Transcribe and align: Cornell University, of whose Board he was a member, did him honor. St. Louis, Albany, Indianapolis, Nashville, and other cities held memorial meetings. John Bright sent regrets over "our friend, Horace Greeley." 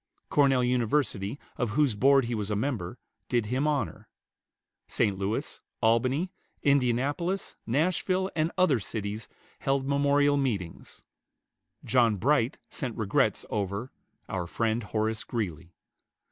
Cornell 0.29 0.63
University, 0.63 1.37
of 1.57 1.77
whose 1.77 1.93
Board 1.93 2.25
he 2.25 2.33
was 2.33 2.49
a 2.49 2.55
member, 2.55 2.97
did 3.29 3.45
him 3.45 3.67
honor. 3.67 4.07
St. 4.87 5.15
Louis, 5.15 5.59
Albany, 5.79 6.31
Indianapolis, 6.63 7.55
Nashville, 7.67 8.31
and 8.35 8.51
other 8.57 8.79
cities 8.79 9.27
held 9.59 9.87
memorial 9.87 10.37
meetings. 10.37 11.03
John 11.85 12.15
Bright 12.15 12.57
sent 12.67 12.97
regrets 12.97 13.45
over 13.51 13.91
"our 14.27 14.47
friend, 14.47 14.81
Horace 14.81 15.23
Greeley." 15.23 15.75